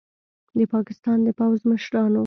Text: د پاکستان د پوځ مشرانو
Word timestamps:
د 0.57 0.59
پاکستان 0.73 1.17
د 1.23 1.29
پوځ 1.39 1.59
مشرانو 1.71 2.19